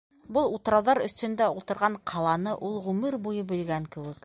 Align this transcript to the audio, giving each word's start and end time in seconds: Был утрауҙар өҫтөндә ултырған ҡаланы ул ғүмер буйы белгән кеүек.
Был 0.35 0.47
утрауҙар 0.55 1.01
өҫтөндә 1.07 1.51
ултырған 1.57 1.99
ҡаланы 2.13 2.57
ул 2.71 2.81
ғүмер 2.89 3.21
буйы 3.27 3.47
белгән 3.53 3.89
кеүек. 3.97 4.17